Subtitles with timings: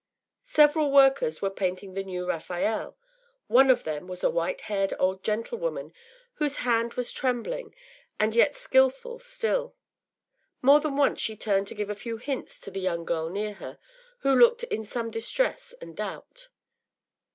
[0.49, 2.97] Several workers were painting the new Raphael;
[3.45, 5.93] one of them was a white haired old gentlewoman,
[6.37, 7.75] whose hand was trembling,
[8.19, 9.75] and yet skilful still.
[10.59, 13.53] More than once she turned to give a few hints to the young girl near
[13.53, 13.77] her,
[14.21, 16.47] who looked in some distress and doubt.